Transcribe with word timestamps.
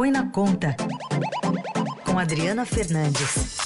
Põe 0.00 0.10
na 0.10 0.26
Conta, 0.30 0.74
com 2.06 2.18
Adriana 2.18 2.64
Fernandes. 2.64 3.58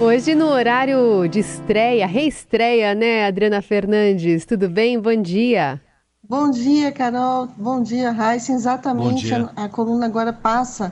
Hoje 0.00 0.34
no 0.34 0.46
horário 0.46 1.28
de 1.28 1.40
estreia, 1.40 2.06
reestreia, 2.06 2.94
né, 2.94 3.26
Adriana 3.26 3.60
Fernandes? 3.60 4.46
Tudo 4.46 4.70
bem? 4.70 4.98
Bom 4.98 5.20
dia. 5.20 5.78
Bom 6.26 6.50
dia, 6.50 6.90
Carol. 6.90 7.48
Bom 7.48 7.82
dia, 7.82 8.12
Raíssa. 8.12 8.52
Exatamente, 8.52 9.26
dia. 9.26 9.50
A, 9.54 9.64
a 9.64 9.68
coluna 9.68 10.06
agora 10.06 10.32
passa 10.32 10.90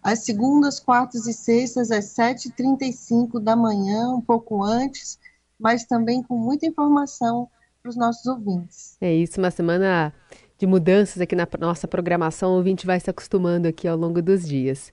às 0.00 0.20
segundas, 0.20 0.78
quartas 0.78 1.26
e 1.26 1.32
sextas, 1.32 1.90
às 1.90 2.14
7h35 2.14 3.40
da 3.40 3.56
manhã, 3.56 4.10
um 4.10 4.20
pouco 4.20 4.62
antes, 4.62 5.18
mas 5.58 5.84
também 5.84 6.22
com 6.22 6.38
muita 6.38 6.64
informação 6.64 7.48
para 7.82 7.90
os 7.90 7.96
nossos 7.96 8.26
ouvintes. 8.26 8.96
É 9.00 9.12
isso, 9.12 9.40
uma 9.40 9.50
semana 9.50 10.12
de 10.58 10.66
mudanças 10.66 11.20
aqui 11.20 11.34
na 11.34 11.48
nossa 11.58 11.88
programação, 11.88 12.52
o 12.52 12.56
ouvinte 12.56 12.86
vai 12.86 13.00
se 13.00 13.08
acostumando 13.08 13.66
aqui 13.66 13.88
ao 13.88 13.96
longo 13.96 14.20
dos 14.20 14.46
dias. 14.46 14.92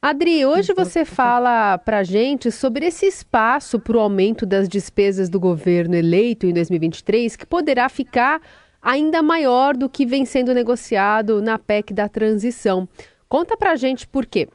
Adri, 0.00 0.46
hoje 0.46 0.72
você 0.74 1.04
fala 1.04 1.76
para 1.78 2.04
gente 2.04 2.52
sobre 2.52 2.86
esse 2.86 3.06
espaço 3.06 3.80
para 3.80 3.96
o 3.96 4.00
aumento 4.00 4.46
das 4.46 4.68
despesas 4.68 5.28
do 5.28 5.40
governo 5.40 5.94
eleito 5.94 6.46
em 6.46 6.52
2023, 6.52 7.34
que 7.34 7.46
poderá 7.46 7.88
ficar 7.88 8.40
ainda 8.80 9.22
maior 9.22 9.76
do 9.76 9.88
que 9.88 10.06
vem 10.06 10.24
sendo 10.24 10.54
negociado 10.54 11.42
na 11.42 11.58
PEC 11.58 11.92
da 11.92 12.08
transição. 12.08 12.88
Conta 13.28 13.56
para 13.56 13.76
gente 13.76 14.06
por 14.06 14.24
quê. 14.24 14.48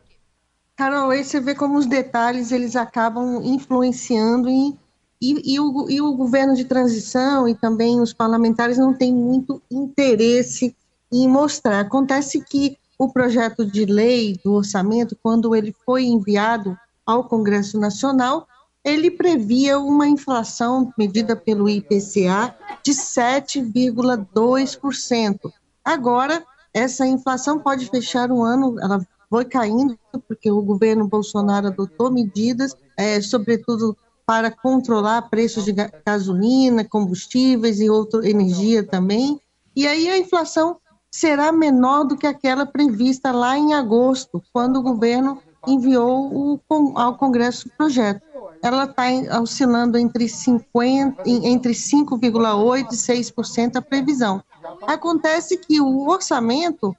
Carol, 0.76 1.12
aí 1.12 1.24
você 1.24 1.40
vê 1.40 1.54
como 1.54 1.78
os 1.78 1.86
detalhes 1.86 2.52
eles 2.52 2.76
acabam 2.76 3.42
influenciando 3.44 4.50
em 4.50 4.78
e, 5.24 5.54
e, 5.54 5.60
o, 5.60 5.90
e, 5.90 6.02
o, 6.02 6.14
governo 6.14 6.54
de 6.54 6.66
transição 6.66 7.48
e 7.48 7.56
também 7.56 8.02
os 8.02 8.12
parlamentares 8.12 8.78
não 8.78 8.94
têm 8.94 9.14
muito 9.14 9.62
interesse 9.72 10.76
em 11.10 11.30
mostrar. 11.30 11.80
Acontece 11.80 12.44
que 12.44 12.78
o 13.00 13.10
projeto 13.10 13.66
de 13.66 13.86
lei 13.86 14.38
do 14.44 14.52
orçamento, 14.52 15.18
quando 15.24 15.56
ele 15.56 15.74
foi 15.86 16.04
enviado 16.04 16.78
ao 17.06 17.24
Congresso 17.24 17.80
Nacional, 17.80 18.46
ele 18.84 19.10
previa 19.10 19.80
uma 19.80 20.10
inflação 20.10 20.92
medida 20.98 21.38
pelo 21.38 21.70
IPCA 21.70 22.54
de 22.84 22.92
7,2%. 22.92 25.54
Agora, 25.86 26.44
essa 26.74 27.08
inflação 27.08 27.60
pode 27.60 27.90
fechar 27.90 28.30
o 28.30 28.44
ano, 28.44 28.78
ela 28.82 29.00
foi 29.30 29.46
caindo, 29.46 29.98
porque 30.28 30.52
o 30.52 30.62
governo 30.62 31.08
Bolsonaro 31.08 31.68
adotou 31.68 32.12
medidas, 32.12 32.76
é, 32.98 33.22
sobretudo 33.22 33.96
para 34.26 34.50
controlar 34.52 35.24
preços 35.24 35.66
de 35.66 35.74
gasolina, 36.06 36.84
combustíveis 36.84 37.80
e 37.80 37.90
outra 37.90 38.28
energia 38.28 38.84
também. 38.84 39.40
E 39.76 39.88
aí 39.88 40.10
a 40.10 40.18
inflação 40.18 40.78
será 41.12 41.52
menor 41.52 42.06
do 42.06 42.18
que 42.18 42.26
aquela 42.26 42.66
prevista 42.66 43.32
lá 43.32 43.58
em 43.58 43.74
agosto, 43.74 44.42
quando 44.52 44.78
o 44.78 44.82
governo 44.82 45.40
enviou 45.68 46.34
o, 46.34 46.60
ao 46.96 47.18
Congresso 47.18 47.68
o 47.68 47.72
projeto. 47.78 48.22
Ela 48.62 48.86
está 48.86 49.40
oscilando 49.42 49.98
entre, 49.98 50.28
50, 50.28 51.24
entre 51.28 51.74
5,8% 51.74 52.88
e 52.92 52.96
6% 52.96 53.76
a 53.76 53.82
previsão. 53.82 54.42
Acontece 54.88 55.58
que 55.58 55.82
o 55.82 56.08
orçamento, 56.08 56.96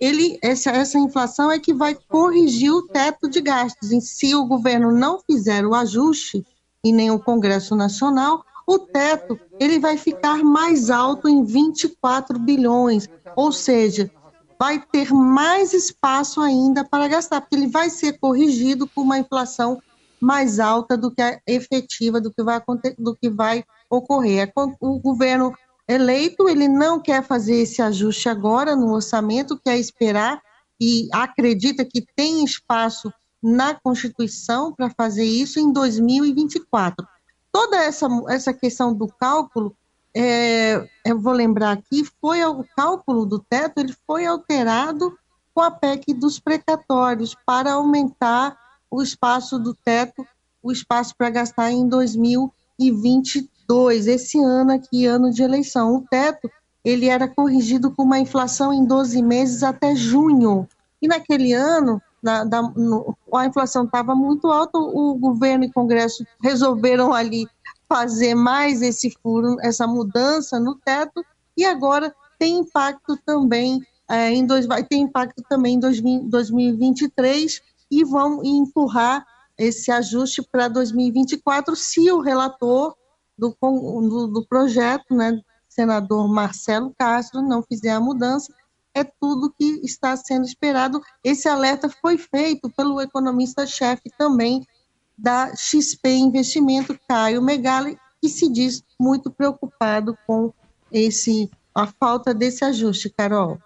ele, 0.00 0.38
essa, 0.42 0.70
essa 0.70 0.98
inflação 0.98 1.50
é 1.50 1.58
que 1.58 1.72
vai 1.72 1.94
corrigir 1.94 2.70
o 2.70 2.86
teto 2.86 3.28
de 3.28 3.40
gastos. 3.40 3.90
E 3.90 4.00
se 4.00 4.34
o 4.34 4.44
governo 4.44 4.92
não 4.92 5.18
fizer 5.20 5.66
o 5.66 5.74
ajuste, 5.74 6.44
e 6.88 6.92
nem 6.92 7.10
o 7.10 7.18
Congresso 7.18 7.74
Nacional, 7.74 8.44
o 8.66 8.78
teto 8.78 9.38
ele 9.58 9.78
vai 9.78 9.96
ficar 9.96 10.38
mais 10.44 10.90
alto 10.90 11.28
em 11.28 11.44
24 11.44 12.38
bilhões, 12.38 13.08
ou 13.34 13.50
seja, 13.50 14.10
vai 14.58 14.80
ter 14.80 15.12
mais 15.12 15.72
espaço 15.72 16.40
ainda 16.40 16.84
para 16.84 17.08
gastar, 17.08 17.40
porque 17.40 17.56
ele 17.56 17.68
vai 17.68 17.90
ser 17.90 18.18
corrigido 18.18 18.88
com 18.88 19.02
uma 19.02 19.18
inflação 19.18 19.80
mais 20.20 20.58
alta 20.58 20.96
do 20.96 21.10
que 21.10 21.20
a 21.20 21.38
efetiva 21.46 22.20
do 22.20 22.32
que 22.32 22.42
vai 22.42 22.62
do 22.98 23.14
que 23.14 23.28
vai 23.28 23.64
ocorrer. 23.90 24.48
É 24.48 24.52
o 24.80 24.98
governo 24.98 25.52
eleito 25.88 26.48
ele 26.48 26.68
não 26.68 27.00
quer 27.00 27.22
fazer 27.22 27.56
esse 27.56 27.82
ajuste 27.82 28.28
agora 28.28 28.74
no 28.74 28.92
orçamento, 28.92 29.60
quer 29.62 29.78
esperar 29.78 30.40
e 30.80 31.08
acredita 31.12 31.84
que 31.84 32.04
tem 32.14 32.44
espaço 32.44 33.12
na 33.42 33.74
Constituição 33.74 34.72
para 34.72 34.90
fazer 34.90 35.24
isso 35.24 35.60
em 35.60 35.72
2024. 35.72 37.06
Toda 37.52 37.76
essa, 37.76 38.08
essa 38.28 38.52
questão 38.52 38.92
do 38.92 39.06
cálculo, 39.06 39.74
é, 40.14 40.86
eu 41.04 41.18
vou 41.18 41.32
lembrar 41.32 41.72
aqui, 41.72 42.04
foi 42.20 42.44
o 42.44 42.64
cálculo 42.76 43.26
do 43.26 43.38
teto, 43.38 43.78
ele 43.78 43.94
foi 44.06 44.26
alterado 44.26 45.16
com 45.54 45.62
a 45.62 45.70
PEC 45.70 46.12
dos 46.12 46.38
precatórios 46.38 47.34
para 47.46 47.72
aumentar 47.72 48.58
o 48.90 49.02
espaço 49.02 49.58
do 49.58 49.74
teto, 49.74 50.26
o 50.62 50.72
espaço 50.72 51.14
para 51.16 51.30
gastar 51.30 51.70
em 51.70 51.88
2022, 51.88 54.06
esse 54.06 54.38
ano 54.38 54.72
aqui, 54.72 55.06
ano 55.06 55.30
de 55.30 55.42
eleição. 55.42 55.96
O 55.96 56.04
teto, 56.08 56.50
ele 56.84 57.06
era 57.06 57.28
corrigido 57.28 57.90
com 57.90 58.02
uma 58.02 58.18
inflação 58.18 58.72
em 58.72 58.84
12 58.84 59.22
meses 59.22 59.62
até 59.62 59.94
junho. 59.94 60.68
E 61.00 61.08
naquele 61.08 61.52
ano, 61.52 62.00
da, 62.22 62.44
da, 62.44 62.62
no, 62.62 63.16
a 63.34 63.46
inflação 63.46 63.84
estava 63.84 64.14
muito 64.14 64.48
alta, 64.48 64.78
o 64.78 65.14
governo 65.14 65.64
e 65.64 65.68
o 65.68 65.72
Congresso 65.72 66.24
resolveram 66.42 67.12
ali 67.12 67.46
fazer 67.88 68.34
mais 68.34 68.82
esse 68.82 69.10
furo, 69.22 69.56
essa 69.60 69.86
mudança 69.86 70.58
no 70.58 70.74
teto, 70.74 71.24
e 71.56 71.64
agora 71.64 72.14
tem 72.38 72.58
impacto 72.58 73.16
também 73.24 73.80
é, 74.08 74.30
em 74.30 74.46
dois, 74.46 74.66
vai 74.66 74.84
ter 74.84 74.96
impacto 74.96 75.42
também 75.48 75.74
em 75.74 76.28
2023 76.28 77.60
e 77.90 78.04
vão 78.04 78.44
empurrar 78.44 79.26
esse 79.58 79.90
ajuste 79.90 80.42
para 80.42 80.68
2024 80.68 81.74
se 81.74 82.10
o 82.10 82.20
relator 82.20 82.94
do, 83.38 83.56
do, 83.60 84.26
do 84.28 84.46
projeto, 84.46 85.14
né, 85.14 85.40
senador 85.68 86.28
Marcelo 86.28 86.94
Castro, 86.98 87.42
não 87.42 87.62
fizer 87.62 87.90
a 87.90 88.00
mudança 88.00 88.52
é 88.96 89.04
tudo 89.04 89.52
que 89.52 89.80
está 89.84 90.16
sendo 90.16 90.46
esperado. 90.46 91.02
Esse 91.22 91.46
alerta 91.46 91.90
foi 92.00 92.16
feito 92.16 92.70
pelo 92.70 92.98
economista-chefe 92.98 94.10
também 94.16 94.66
da 95.16 95.54
XP 95.54 96.08
Investimento, 96.08 96.98
Caio 97.06 97.42
Megali, 97.42 97.98
que 98.22 98.28
se 98.30 98.50
diz 98.50 98.82
muito 98.98 99.30
preocupado 99.30 100.16
com 100.26 100.50
esse 100.90 101.50
a 101.74 101.86
falta 101.86 102.32
desse 102.32 102.64
ajuste, 102.64 103.10
Carol. 103.10 103.58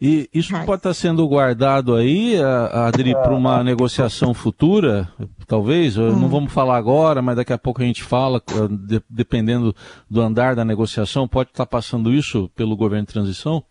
E 0.00 0.28
isso 0.32 0.52
pode 0.64 0.80
estar 0.80 0.94
sendo 0.94 1.26
guardado 1.28 1.94
aí, 1.94 2.36
Adri, 2.72 3.12
para 3.12 3.34
uma 3.34 3.62
negociação 3.62 4.32
futura, 4.32 5.08
talvez? 5.46 5.98
Hum. 5.98 6.16
Não 6.16 6.28
vamos 6.28 6.52
falar 6.52 6.78
agora, 6.78 7.20
mas 7.20 7.36
daqui 7.36 7.52
a 7.52 7.58
pouco 7.58 7.82
a 7.82 7.84
gente 7.84 8.02
fala, 8.02 8.42
dependendo 9.08 9.76
do 10.08 10.22
andar 10.22 10.56
da 10.56 10.64
negociação, 10.64 11.28
pode 11.28 11.50
estar 11.50 11.66
passando 11.66 12.12
isso 12.12 12.50
pelo 12.56 12.76
governo 12.76 13.06
de 13.06 13.12
transição? 13.12 13.62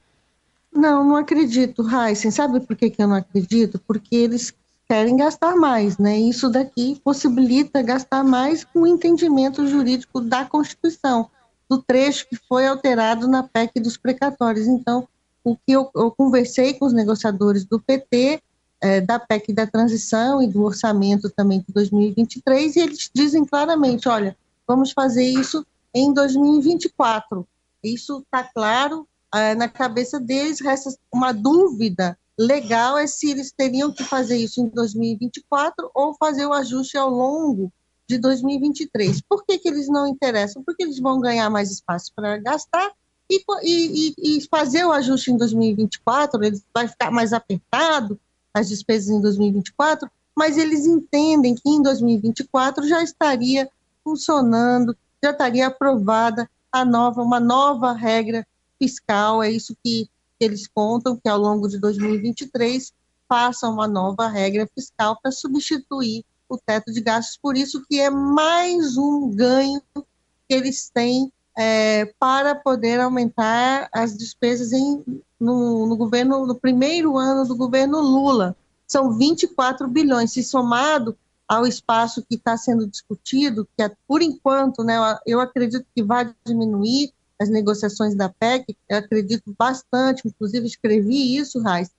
Não, 0.76 1.04
não 1.04 1.16
acredito, 1.16 1.86
Heisen. 1.88 2.32
Sabe 2.32 2.60
por 2.60 2.76
que, 2.76 2.90
que 2.90 3.02
eu 3.02 3.08
não 3.08 3.18
acredito? 3.18 3.80
Porque 3.80 4.16
eles 4.16 4.54
querem 4.88 5.16
gastar 5.16 5.56
mais, 5.56 5.98
né? 5.98 6.20
Isso 6.20 6.50
daqui 6.50 7.00
possibilita 7.04 7.82
gastar 7.82 8.24
mais 8.24 8.64
com 8.64 8.82
o 8.82 8.88
entendimento 8.88 9.66
jurídico 9.68 10.20
da 10.20 10.46
Constituição, 10.46 11.30
do 11.70 11.82
trecho 11.82 12.28
que 12.28 12.36
foi 12.36 12.68
alterado 12.68 13.28
na 13.28 13.44
PEC 13.44 13.80
dos 13.80 13.98
precatórios. 13.98 14.68
Então, 14.68 15.08
o 15.44 15.56
que 15.56 15.72
eu, 15.72 15.90
eu 15.96 16.12
conversei 16.12 16.74
com 16.74 16.86
os 16.86 16.94
negociadores 16.94 17.66
do 17.66 17.80
PT, 17.80 18.42
é, 18.82 19.02
da 19.02 19.20
PEC 19.20 19.54
da 19.54 19.68
transição 19.68 20.42
e 20.42 20.48
do 20.48 20.64
orçamento 20.64 21.30
também 21.30 21.60
de 21.60 21.74
2023, 21.74 22.76
e 22.76 22.80
eles 22.80 23.10
dizem 23.14 23.46
claramente: 23.46 24.10
olha, 24.10 24.36
vamos 24.68 24.92
fazer 24.92 25.24
isso 25.24 25.66
em 25.94 26.14
2024. 26.14 27.48
Isso 27.84 28.20
está 28.20 28.44
claro, 28.44 29.08
ah, 29.34 29.56
na 29.56 29.68
cabeça 29.68 30.20
deles 30.20 30.62
resta 30.62 30.92
uma 31.12 31.34
dúvida 31.34 32.16
legal 32.38 33.00
é 33.00 33.08
se 33.08 33.32
eles 33.32 33.52
teriam 33.52 33.92
que 33.92 34.04
fazer 34.04 34.38
isso 34.38 34.62
em 34.62 34.68
2024 34.68 35.90
ou 35.94 36.14
fazer 36.14 36.46
o 36.46 36.54
ajuste 36.54 36.98
ao 36.98 37.10
longo 37.10 37.74
de 38.08 38.20
2023. 38.20 39.22
Por 39.22 39.44
que, 39.44 39.58
que 39.58 39.68
eles 39.68 39.88
não 39.88 40.06
interessam? 40.06 40.64
Porque 40.64 40.84
eles 40.84 41.00
vão 41.00 41.20
ganhar 41.20 41.50
mais 41.50 41.72
espaço 41.72 42.12
para 42.16 42.38
gastar 42.38 42.92
e, 43.28 43.44
e, 43.64 44.14
e, 44.38 44.48
fazer 44.48 44.86
o 44.86 44.92
ajuste 44.92 45.32
em 45.32 45.38
2024, 45.38 46.44
ele 46.44 46.62
vai 46.72 46.88
ficar 46.88 47.10
mais 47.10 47.34
apertado, 47.34 48.20
as 48.54 48.70
despesas 48.70 49.10
em 49.10 49.20
2024, 49.20 50.08
mas 50.36 50.58
eles 50.58 50.86
entendem 50.86 51.56
que 51.56 51.68
em 51.68 51.82
2024 51.82 52.88
já 52.88 53.02
estaria 53.02 53.68
funcionando, 54.04 54.96
já 55.24 55.32
estaria 55.32 55.66
aprovada 55.66 56.48
a 56.72 56.86
nova, 56.86 57.24
uma 57.24 57.40
nova 57.40 57.94
regra 57.94 58.46
fiscal, 58.84 59.42
é 59.42 59.50
isso 59.50 59.76
que, 59.82 60.10
eles 60.40 60.68
contam, 60.68 61.16
que 61.16 61.30
ao 61.30 61.40
longo 61.40 61.70
de 61.70 61.80
2023 61.80 62.92
faça 63.30 63.70
uma 63.70 63.88
nova 63.88 64.28
regra 64.28 64.68
fiscal 64.76 65.18
para 65.22 65.32
substituir 65.32 66.26
o 66.50 66.58
teto 66.58 66.92
de 66.92 67.00
gastos, 67.00 67.40
por 67.42 67.56
isso 67.56 67.82
que 67.90 67.98
é 67.98 68.10
mais 68.10 68.98
um 68.98 69.32
ganho 69.34 69.82
que 69.96 70.54
eles 70.54 70.90
têm 70.94 71.32
é, 71.58 72.14
para 72.20 72.56
poder 72.56 73.00
aumentar 73.00 73.88
as 73.94 74.18
despesas 74.18 74.74
em, 74.74 75.02
no, 75.40 75.86
no, 75.88 75.96
governo, 75.96 76.46
no 76.46 76.56
primeiro 76.56 77.18
ano 77.18 77.48
do 77.48 77.56
governo 77.56 78.02
Lula. 78.02 78.54
São 78.86 79.14
24 79.14 79.88
bilhões, 79.88 80.34
se 80.34 80.44
somado 80.44 81.18
ao 81.48 81.66
espaço 81.66 82.22
que 82.28 82.36
está 82.36 82.58
sendo 82.58 82.86
discutido, 82.86 83.66
que 83.78 83.84
é, 83.84 83.90
por 84.06 84.22
enquanto, 84.22 84.84
né, 84.84 84.98
eu 85.26 85.40
acredito 85.40 85.86
que 85.96 86.04
vai 86.04 86.36
diminuir 86.46 87.14
as 87.40 87.50
negociações 87.50 88.16
da 88.16 88.30
PEC, 88.30 88.76
eu 88.88 88.98
acredito 88.98 89.54
bastante, 89.58 90.28
inclusive 90.28 90.66
escrevi 90.66 91.38
isso, 91.38 91.62
Raiz. 91.62 91.90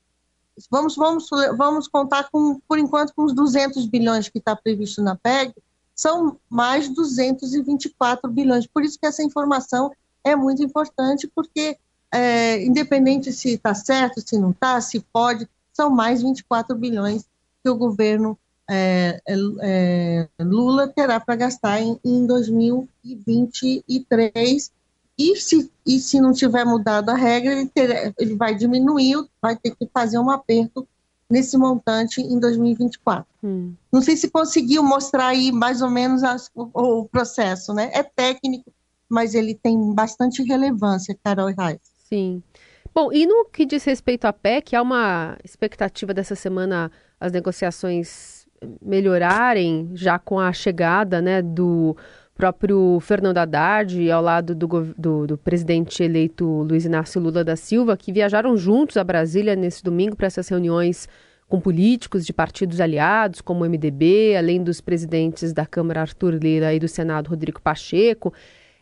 Vamos, 0.70 0.96
vamos, 0.96 1.28
vamos 1.56 1.88
contar 1.88 2.28
com, 2.31 2.60
por 2.69 2.78
enquanto, 2.78 3.12
com 3.14 3.25
os 3.25 3.34
200 3.34 3.86
bilhões 3.86 4.28
que 4.28 4.38
está 4.38 4.54
previsto 4.54 5.02
na 5.02 5.16
PEC, 5.16 5.54
são 5.94 6.38
mais 6.48 6.88
224 6.88 8.31
bilhões. 8.31 8.66
Por 8.66 8.82
isso 8.82 8.98
que 8.98 9.06
essa 9.06 9.22
informação 9.22 9.92
é 10.22 10.34
muito 10.34 10.62
importante, 10.62 11.31
porque 11.34 11.76
é, 12.12 12.64
independente 12.64 13.32
se 13.32 13.54
está 13.54 13.75
certo, 13.75 14.22
se 14.26 14.38
não 14.38 14.50
está, 14.50 14.80
se 14.80 15.00
pode, 15.12 15.46
são 15.72 15.90
mais 15.90 16.22
24 16.22 16.76
bilhões 16.76 17.26
que 17.62 17.69
o 17.69 17.76
governo 17.76 18.38
é, 18.70 19.20
é, 19.26 19.34
é 19.60 20.28
Lula 20.42 20.88
terá 20.88 21.20
para 21.20 21.37
gastar 21.37 21.80
em, 21.80 21.98
em 22.04 22.26
2023. 22.26 24.72
E 25.19 25.37
se, 25.37 25.70
e 25.87 26.00
se 26.00 26.20
não 26.20 26.32
tiver 26.32 26.64
mudado 26.64 27.11
a 27.11 27.14
regra, 27.14 27.52
ele, 27.52 27.69
ter, 27.69 28.12
ele 28.19 28.34
vai 28.34 28.55
diminuir, 28.55 29.25
vai 29.40 29.56
ter 29.56 29.75
que 29.76 29.88
fazer 29.93 30.19
um 30.19 30.28
aperto 30.31 30.87
nesse 31.31 31.56
montante 31.56 32.20
em 32.20 32.38
2024. 32.38 33.25
Hum. 33.43 33.75
Não 33.93 34.02
sei 34.02 34.16
se 34.16 34.31
conseguiu 34.31 34.82
mostrar 34.82 35.28
aí 35.28 35.52
mais 35.52 35.82
ou 35.82 35.90
menos 35.90 36.22
as, 36.22 36.50
o, 36.55 36.69
o, 36.72 37.05
processo, 37.08 37.72
né? 37.72 37.90
É 37.93 38.02
técnico, 38.02 38.72
mas 39.08 39.34
ele 39.34 39.55
tem 39.55 39.94
bastante 39.94 40.43
relevância, 40.43 41.16
Carol 41.22 41.52
Reis. 41.56 41.81
Sim. 42.08 42.43
Bom, 42.94 43.12
e 43.12 43.26
no 43.26 43.46
que 43.46 43.64
diz 43.66 43.84
respeito 43.84 44.26
à 44.26 44.32
PEC, 44.32 44.76
há 44.76 44.82
uma 44.82 45.37
expectativa 45.43 46.14
dessa 46.14 46.37
semana 46.37 46.90
as 47.19 47.32
negociações 47.32 48.46
melhorarem, 48.81 49.90
já 49.94 50.19
com 50.19 50.38
a 50.38 50.52
chegada 50.52 51.20
né, 51.20 51.43
do 51.43 51.96
próprio 52.34 52.98
Fernando 53.00 53.38
Haddad 53.38 54.10
ao 54.10 54.22
lado 54.22 54.54
do, 54.54 54.66
do, 54.98 55.26
do, 55.26 55.38
presidente 55.38 56.02
eleito 56.02 56.44
Luiz 56.44 56.84
Inácio 56.84 57.20
Lula 57.20 57.44
da 57.44 57.54
Silva, 57.54 57.96
que 57.96 58.12
viajaram 58.12 58.56
juntos 58.56 58.96
a 58.96 59.04
Brasília 59.04 59.54
nesse 59.54 59.82
domingo 59.82 60.16
para 60.16 60.26
essas 60.26 60.48
reuniões 60.48 61.08
com 61.48 61.60
políticos 61.60 62.26
de 62.26 62.32
partidos 62.32 62.81
aliados, 62.81 63.40
como 63.40 63.64
o 63.64 63.69
MDB, 63.69 64.34
além 64.36 64.62
dos 64.62 64.81
presidentes 64.81 65.52
da 65.52 65.64
Câmara 65.64 66.00
Arthur 66.00 66.34
Lira 66.34 66.75
e 66.75 66.81
do 66.81 66.88
Senado 66.88 67.28
Rodrigo 67.28 67.60
Pacheco. 67.60 68.32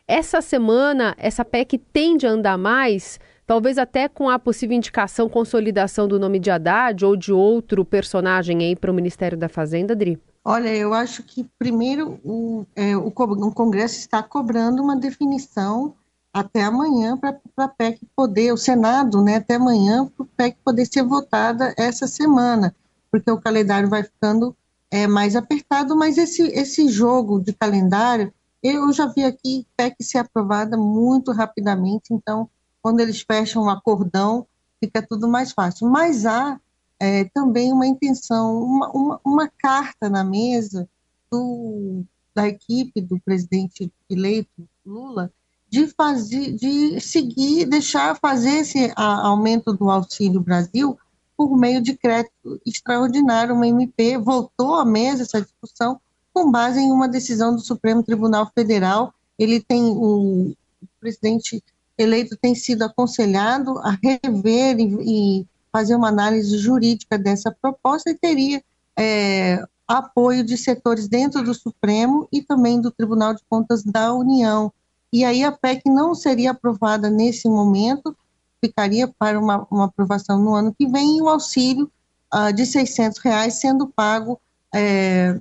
Essa 0.08 0.40
semana, 0.40 1.14
essa 1.18 1.44
PEC 1.44 1.76
tende 1.92 2.26
a 2.26 2.30
andar 2.30 2.56
mais, 2.56 3.20
talvez 3.46 3.76
até 3.76 4.08
com 4.08 4.30
a 4.30 4.38
possível 4.38 4.76
indicação, 4.76 5.28
consolidação 5.28 6.08
do 6.08 6.18
nome 6.18 6.38
de 6.38 6.50
Haddad 6.50 7.04
ou 7.04 7.16
de 7.16 7.32
outro 7.32 7.84
personagem 7.84 8.60
aí 8.60 8.74
para 8.74 8.90
o 8.90 8.94
Ministério 8.94 9.36
da 9.36 9.48
Fazenda, 9.48 9.94
Dri? 9.94 10.18
Olha, 10.44 10.74
eu 10.74 10.92
acho 10.92 11.22
que 11.22 11.48
primeiro 11.58 12.20
o, 12.24 12.66
é, 12.74 12.96
o, 12.96 13.08
o 13.08 13.52
Congresso 13.52 13.98
está 13.98 14.22
cobrando 14.22 14.82
uma 14.82 14.96
definição 14.96 15.94
até 16.32 16.62
amanhã 16.62 17.16
para 17.16 17.38
a 17.58 17.68
PEC 17.68 18.00
poder, 18.16 18.52
o 18.52 18.56
Senado, 18.56 19.22
né, 19.22 19.36
até 19.36 19.54
amanhã, 19.54 20.06
para 20.06 20.24
a 20.24 20.28
PEC 20.36 20.58
poder 20.64 20.86
ser 20.86 21.04
votada 21.04 21.74
essa 21.76 22.06
semana, 22.08 22.74
porque 23.10 23.30
o 23.30 23.40
calendário 23.40 23.88
vai 23.88 24.02
ficando 24.02 24.56
é, 24.90 25.06
mais 25.06 25.36
apertado, 25.36 25.94
mas 25.94 26.18
esse, 26.18 26.42
esse 26.48 26.88
jogo 26.88 27.38
de 27.38 27.52
calendário, 27.52 28.32
eu 28.62 28.92
já 28.92 29.06
vi 29.06 29.24
aqui 29.24 29.66
PEC 29.76 30.02
ser 30.02 30.18
aprovada 30.18 30.76
muito 30.76 31.32
rapidamente, 31.32 32.12
então, 32.12 32.48
quando 32.80 33.00
eles 33.00 33.20
fecham 33.20 33.64
um 33.64 33.70
acordão, 33.70 34.46
fica 34.80 35.00
tudo 35.00 35.28
mais 35.28 35.52
fácil. 35.52 35.88
Mas 35.88 36.26
há 36.26 36.58
é, 37.02 37.24
também 37.34 37.72
uma 37.72 37.84
intenção, 37.84 38.62
uma, 38.62 38.90
uma, 38.92 39.20
uma 39.24 39.48
carta 39.58 40.08
na 40.08 40.22
mesa 40.22 40.88
do, 41.28 42.04
da 42.32 42.46
equipe 42.46 43.00
do 43.00 43.18
presidente 43.18 43.92
eleito 44.08 44.68
Lula 44.86 45.32
de 45.68 45.88
fazer, 45.88 46.52
de 46.52 47.00
seguir, 47.00 47.64
deixar 47.64 48.16
fazer 48.20 48.58
esse 48.58 48.92
aumento 48.94 49.72
do 49.72 49.90
Auxílio 49.90 50.38
Brasil 50.38 50.96
por 51.36 51.56
meio 51.56 51.82
de 51.82 51.96
crédito 51.96 52.60
extraordinário. 52.64 53.56
Uma 53.56 53.66
MP 53.66 54.16
voltou 54.16 54.76
à 54.76 54.84
mesa 54.84 55.24
essa 55.24 55.40
discussão 55.40 56.00
com 56.32 56.52
base 56.52 56.78
em 56.78 56.92
uma 56.92 57.08
decisão 57.08 57.52
do 57.52 57.60
Supremo 57.60 58.04
Tribunal 58.04 58.48
Federal. 58.54 59.12
Ele 59.36 59.60
tem 59.60 59.82
o, 59.82 60.52
o 60.80 60.86
presidente 61.00 61.60
eleito 61.98 62.36
tem 62.36 62.54
sido 62.54 62.82
aconselhado 62.82 63.78
a 63.78 63.98
rever 64.02 64.78
e, 64.78 65.40
e 65.40 65.46
fazer 65.72 65.96
uma 65.96 66.08
análise 66.08 66.58
jurídica 66.58 67.18
dessa 67.18 67.50
proposta 67.50 68.10
e 68.10 68.14
teria 68.14 68.62
é, 68.96 69.64
apoio 69.88 70.44
de 70.44 70.56
setores 70.56 71.08
dentro 71.08 71.42
do 71.42 71.54
Supremo 71.54 72.28
e 72.30 72.42
também 72.42 72.80
do 72.80 72.90
Tribunal 72.90 73.34
de 73.34 73.42
Contas 73.48 73.82
da 73.82 74.12
União. 74.12 74.72
E 75.12 75.24
aí 75.24 75.42
a 75.42 75.52
PEC 75.52 75.88
não 75.88 76.14
seria 76.14 76.52
aprovada 76.52 77.10
nesse 77.10 77.48
momento, 77.48 78.16
ficaria 78.64 79.08
para 79.08 79.38
uma, 79.38 79.66
uma 79.70 79.84
aprovação 79.86 80.38
no 80.38 80.54
ano 80.54 80.74
que 80.78 80.86
vem, 80.86 81.18
e 81.18 81.22
o 81.22 81.28
auxílio 81.28 81.90
uh, 82.32 82.52
de 82.52 82.64
600 82.64 83.18
reais 83.18 83.54
sendo 83.54 83.88
pago 83.88 84.40
é, 84.74 85.38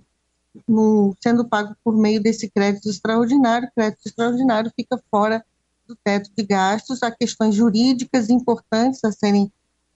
no, 0.68 1.16
sendo 1.22 1.46
pago 1.46 1.76
por 1.84 1.96
meio 1.96 2.22
desse 2.22 2.50
crédito 2.50 2.90
extraordinário. 2.90 3.68
O 3.68 3.72
crédito 3.72 4.02
extraordinário 4.06 4.72
fica 4.76 5.02
fora 5.10 5.44
do 5.88 5.96
teto 5.96 6.30
de 6.36 6.44
gastos. 6.44 7.02
Há 7.04 7.12
questões 7.12 7.56
jurídicas 7.56 8.30
importantes 8.30 9.04
a 9.04 9.12
serem 9.12 9.52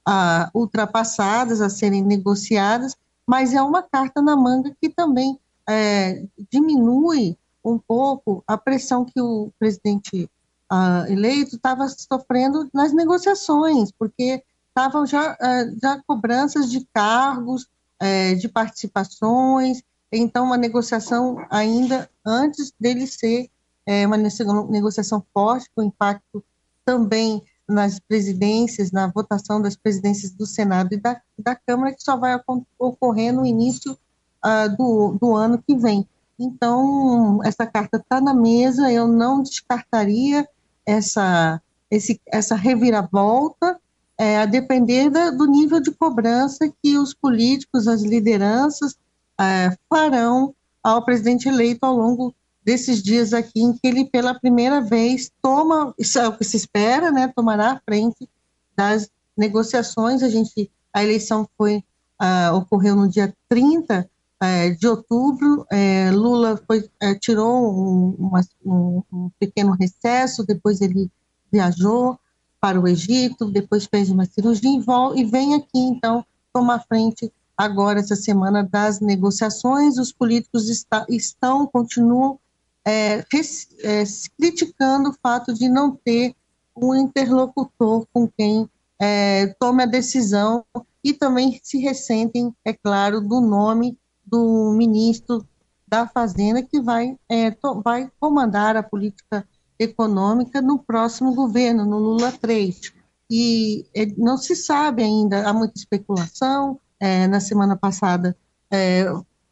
uh, 0.08 0.50
ultrapassadas, 0.54 1.62
a 1.62 1.70
serem 1.70 2.04
negociadas, 2.04 2.96
mas 3.26 3.54
é 3.54 3.62
uma 3.62 3.82
carta 3.82 4.22
na 4.22 4.36
manga 4.36 4.76
que 4.80 4.90
também 4.90 5.40
é, 5.68 6.24
diminui 6.52 7.38
um 7.64 7.80
pouco 7.80 8.44
a 8.46 8.56
pressão 8.58 9.04
que 9.04 9.20
o 9.20 9.52
presidente 9.58 10.30
uh, 10.72 11.12
eleito 11.12 11.56
estava 11.56 11.88
sofrendo 11.90 12.70
nas 12.74 12.94
negociações, 12.94 13.92
porque 13.92 14.44
estavam 14.70 15.06
já, 15.06 15.34
uh, 15.34 15.80
já 15.82 16.02
cobranças 16.06 16.70
de 16.70 16.86
cargos, 16.94 17.64
uh, 17.64 18.36
de 18.38 18.48
participações, 18.48 19.82
então 20.12 20.46
uma 20.46 20.58
negociação 20.58 21.44
ainda 21.50 22.10
antes 22.24 22.72
dele 22.80 23.08
ser 23.08 23.50
é, 23.86 24.06
uma 24.06 24.18
negociação 24.18 25.24
forte, 25.34 25.70
com 25.76 25.84
impacto 25.84 26.44
também 26.84 27.44
nas 27.68 28.00
presidências, 28.00 28.92
na 28.92 29.08
votação 29.08 29.62
das 29.62 29.76
presidências 29.76 30.32
do 30.32 30.46
Senado 30.46 30.94
e 30.94 30.98
da, 30.98 31.20
da 31.38 31.56
Câmara, 31.56 31.94
que 31.94 32.04
só 32.04 32.16
vai 32.16 32.40
ocorrer 32.78 33.34
no 33.34 33.46
início 33.46 33.98
uh, 34.46 34.76
do, 34.78 35.18
do 35.20 35.36
ano 35.36 35.62
que 35.66 35.76
vem. 35.76 36.08
Então, 36.40 37.40
essa 37.44 37.66
carta 37.66 37.98
está 37.98 38.20
na 38.20 38.34
mesa, 38.34 38.92
eu 38.92 39.08
não 39.08 39.42
descartaria 39.42 40.48
essa, 40.86 41.62
esse, 41.90 42.22
essa 42.28 42.56
reviravolta, 42.56 43.80
é, 44.18 44.38
a 44.38 44.46
depender 44.46 45.10
da, 45.10 45.32
do 45.32 45.46
nível 45.46 45.80
de 45.80 45.92
cobrança 45.92 46.72
que 46.82 46.98
os 46.98 47.14
políticos, 47.14 47.88
as 47.88 48.02
lideranças, 48.02 48.96
é, 49.40 49.76
farão 49.90 50.54
ao 50.84 51.04
presidente 51.04 51.50
eleito 51.50 51.86
ao 51.86 51.96
longo 51.96 52.34
desses 52.66 53.04
dias 53.04 53.32
aqui 53.32 53.62
em 53.62 53.74
que 53.74 53.80
ele 53.84 54.06
pela 54.06 54.34
primeira 54.34 54.82
vez 54.82 55.32
toma, 55.42 55.94
isso 56.00 56.18
é 56.18 56.28
o 56.28 56.36
que 56.36 56.44
se 56.44 56.58
espera, 56.58 57.12
né, 57.12 57.32
tomará 57.36 57.74
a 57.74 57.82
frente 57.86 58.28
das 58.76 59.08
negociações. 59.38 60.24
A 60.24 60.30
gente, 60.30 60.72
a 60.92 61.04
eleição 61.04 61.48
foi 61.56 61.84
uh, 62.20 62.56
ocorreu 62.56 62.96
no 62.96 63.08
dia 63.08 63.32
30 63.48 64.10
uh, 64.42 64.80
de 64.80 64.88
outubro. 64.88 65.62
Uh, 65.72 66.16
Lula 66.16 66.60
foi, 66.66 66.90
eh, 67.00 67.14
tirou 67.16 67.72
um, 67.72 68.16
uma, 68.18 68.42
um, 68.66 69.04
um, 69.14 69.30
pequeno 69.40 69.78
recesso, 69.80 70.44
depois 70.44 70.82
ele 70.82 71.10
viajou 71.52 72.18
para 72.60 72.80
o 72.80 72.88
Egito, 72.88 73.46
depois 73.46 73.86
fez 73.86 74.10
uma 74.10 74.26
cirurgia 74.26 74.72
e, 74.72 75.20
e 75.20 75.24
vem 75.24 75.54
aqui 75.54 75.78
então 75.78 76.26
tomar 76.52 76.80
frente 76.80 77.32
agora 77.56 78.00
essa 78.00 78.16
semana 78.16 78.64
das 78.64 79.00
negociações. 79.00 80.00
Os 80.00 80.12
políticos 80.12 80.68
está, 80.68 81.06
estão 81.08 81.68
continuam 81.68 82.40
é, 82.86 83.20
é, 83.20 84.04
criticando 84.38 85.10
o 85.10 85.16
fato 85.22 85.54
de 85.54 85.68
não 85.68 85.96
ter 85.96 86.36
um 86.76 86.94
interlocutor 86.94 88.06
com 88.14 88.28
quem 88.28 88.70
é, 89.02 89.48
tome 89.60 89.84
a 89.84 89.88
decisão 89.88 90.64
e 91.04 91.14
também 91.14 91.60
se 91.64 91.80
ressentem, 91.80 92.54
é 92.64 92.74
claro, 92.74 93.20
do 93.22 93.42
nome 93.42 93.98
do 94.26 94.74
ministro 94.78 95.46
da 95.88 96.08
Fazenda 96.08 96.62
que 96.62 96.80
vai, 96.80 97.18
é, 97.30 97.52
to, 97.52 97.82
vai 97.84 98.12
comandar 98.20 98.76
a 98.76 98.84
política 98.84 99.48
econômica 99.78 100.62
no 100.62 100.80
próximo 100.80 101.34
governo, 101.34 101.86
no 101.86 101.98
Lula 101.98 102.32
3. 102.32 102.94
E 103.30 103.86
é, 103.96 104.06
não 104.18 104.38
se 104.38 104.56
sabe 104.56 105.04
ainda, 105.04 105.48
há 105.48 105.54
muita 105.54 105.78
especulação. 105.78 106.80
É, 107.00 107.28
na 107.28 107.40
semana 107.40 107.76
passada 107.76 108.36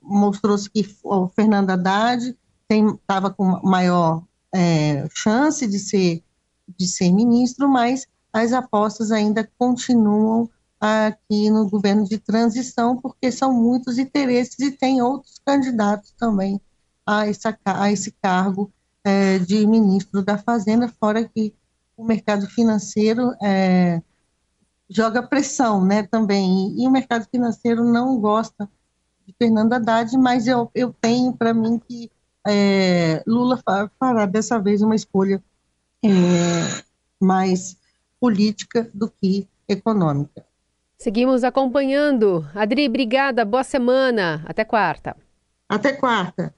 mostrou-se 0.02 0.70
que 0.70 0.86
o 1.04 1.28
Fernando 1.30 1.70
Haddad 1.70 2.36
estava 2.80 3.30
com 3.30 3.60
maior 3.64 4.24
é, 4.54 5.08
chance 5.14 5.66
de 5.68 5.80
ser, 5.80 6.24
de 6.78 6.88
ser 6.88 7.12
ministro, 7.12 7.68
mas 7.68 8.08
as 8.32 8.54
apostas 8.54 9.12
ainda 9.12 9.50
continuam 9.58 10.50
aqui 10.80 11.50
no 11.50 11.70
governo 11.70 12.04
de 12.04 12.18
transição, 12.18 12.98
porque 12.98 13.32
são 13.32 13.54
muitos 13.54 13.98
interesses 13.98 14.60
e 14.60 14.72
tem 14.72 15.02
outros 15.02 15.40
candidatos 15.46 16.14
também 16.18 16.60
a, 17.06 17.28
essa, 17.28 17.58
a 17.64 17.92
esse 17.92 18.12
cargo 18.22 18.72
é, 19.04 19.40
de 19.40 19.66
ministro 19.66 20.24
da 20.24 20.38
Fazenda, 20.38 20.88
fora 20.88 21.24
que 21.28 21.54
o 21.96 22.04
mercado 22.04 22.48
financeiro 22.48 23.34
é, 23.42 24.02
joga 24.90 25.24
pressão 25.24 25.86
né, 25.86 26.04
também, 26.04 26.76
e, 26.76 26.84
e, 26.84 26.88
o 26.88 26.92
mercado 26.92 27.26
financeiro 27.30 27.84
não 27.84 28.20
gosta 28.20 28.70
de 29.26 29.34
Fernando 29.38 29.74
Haddad, 29.74 30.18
mas 30.18 30.48
eu, 30.48 30.70
eu 30.76 30.94
tenho 31.00 31.34
para 31.34 31.54
mim 31.54 31.80
que 31.80 32.12
é, 32.48 33.24
Lula 33.26 33.60
fará 34.00 34.26
dessa 34.26 34.60
vez 34.60 34.82
uma 34.82 34.96
escolha 34.96 35.42
é, 36.04 36.10
mais 37.20 37.78
política 38.20 38.90
do 38.94 39.10
que 39.10 39.48
econômica. 39.68 40.46
Seguimos 40.98 41.44
acompanhando. 41.44 42.48
Adri, 42.56 42.88
obrigada, 42.88 43.44
boa 43.44 43.64
semana. 43.64 44.44
Até 44.46 44.64
quarta. 44.64 45.16
Até 45.68 45.94
quarta. 45.94 46.54